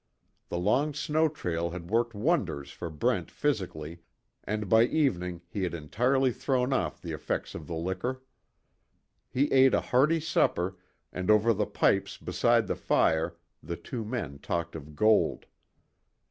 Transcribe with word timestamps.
The 0.49 0.57
long 0.57 0.95
snow 0.95 1.29
trail 1.29 1.69
had 1.69 1.91
worked 1.91 2.15
wonders 2.15 2.71
for 2.71 2.89
Brent 2.89 3.29
physically, 3.29 3.99
and 4.43 4.67
by 4.67 4.85
evening 4.85 5.41
he 5.47 5.61
had 5.61 5.75
entirely 5.75 6.31
thrown 6.33 6.73
off 6.73 6.99
the 6.99 7.11
effects 7.11 7.53
of 7.53 7.67
the 7.67 7.75
liquor. 7.75 8.23
He 9.29 9.51
ate 9.51 9.75
a 9.75 9.79
hearty 9.81 10.19
supper, 10.19 10.75
and 11.13 11.29
over 11.29 11.53
the 11.53 11.67
pipes 11.67 12.17
beside 12.17 12.65
the 12.65 12.75
fire 12.75 13.35
the 13.61 13.75
two 13.77 14.03
men 14.03 14.39
talked 14.39 14.75
of 14.75 14.95
gold. 14.95 15.45